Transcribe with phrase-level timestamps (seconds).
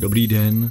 [0.00, 0.70] Dobrý den,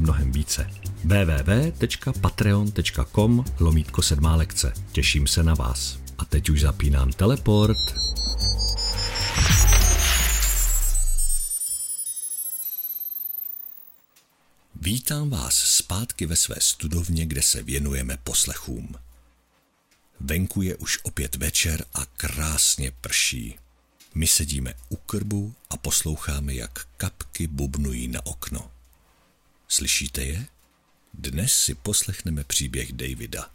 [0.00, 0.70] mnohem více.
[1.04, 4.72] www.patreon.com lomítko sedmá lekce.
[4.92, 5.98] Těším se na vás.
[6.18, 7.78] A teď už zapínám teleport.
[14.82, 18.94] Vítám vás zpátky ve své studovně, kde se věnujeme poslechům.
[20.20, 23.58] Venku je už opět večer a krásně prší.
[24.14, 28.70] My sedíme u krbu a posloucháme, jak kapky bubnují na okno.
[29.80, 30.46] Slyšíte je?
[31.14, 33.50] Dnes si poslechneme příběh Davida,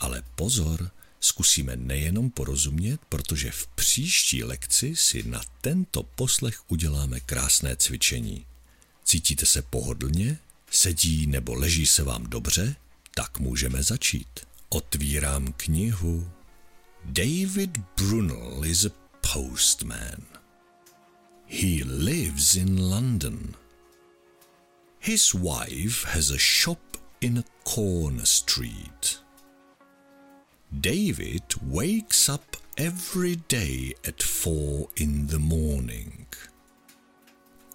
[0.00, 7.76] ale pozor, zkusíme nejenom porozumět, protože v příští lekci si na tento poslech uděláme krásné
[7.76, 8.46] cvičení.
[9.04, 10.38] Cítíte se pohodlně?
[10.70, 12.76] Sedí nebo leží se vám dobře?
[13.14, 14.40] Tak můžeme začít.
[14.68, 16.30] Otvírám knihu.
[17.04, 18.90] David Brunel is a
[19.32, 20.22] postman.
[21.46, 23.54] He lives in London.
[25.06, 29.20] His wife has a shop in a corner street.
[30.80, 36.26] David wakes up every day at four in the morning.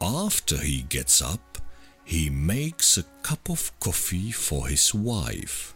[0.02, 1.57] After he gets up,
[2.03, 5.73] he makes a cup of coffee for his wife.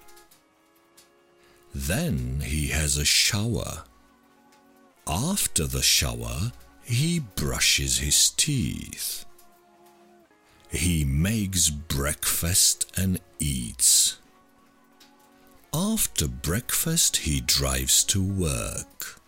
[1.74, 3.86] Then he has a shower.
[5.08, 6.52] After the shower,
[6.84, 9.25] he brushes his teeth.
[10.76, 14.18] He makes breakfast and eats.
[15.74, 19.22] After breakfast, he drives to work.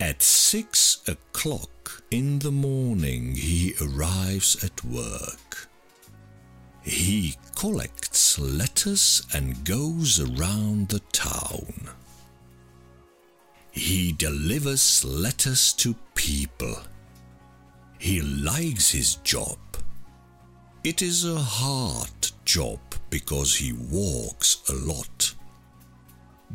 [0.00, 5.68] At six o'clock in the morning, he arrives at work.
[6.82, 11.90] He collects letters and goes around the town.
[13.72, 16.78] He delivers letters to people.
[17.98, 19.58] He likes his job.
[20.82, 22.78] It is a hard job
[23.10, 25.34] because he walks a lot.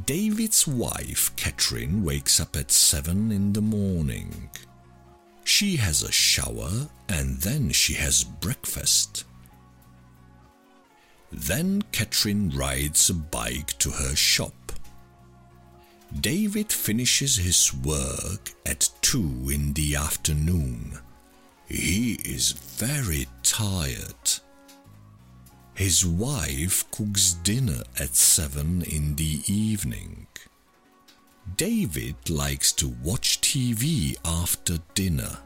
[0.06, 4.50] David's wife, Catherine, wakes up at seven in the morning.
[5.44, 9.26] She has a shower and then she has breakfast.
[11.32, 14.72] Then Catherine rides a bike to her shop.
[16.20, 20.98] David finishes his work at two in the afternoon.
[21.68, 24.42] He is very tired.
[25.76, 30.28] His wife cooks dinner at seven in the evening.
[31.56, 35.38] David likes to watch TV after dinner.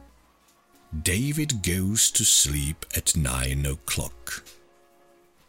[1.02, 4.44] David goes to sleep at nine o'clock.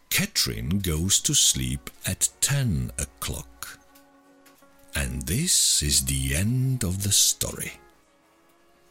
[0.10, 3.80] Catherine goes to sleep at ten o'clock.
[4.94, 7.74] And this is the end of the story.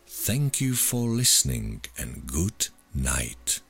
[0.06, 3.62] Thank you for listening and good night.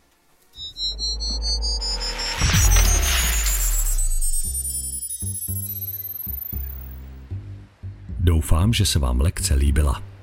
[8.18, 10.09] Doufám, že se vám lekce líbila.